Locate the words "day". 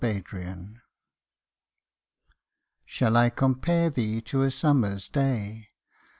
5.07-5.67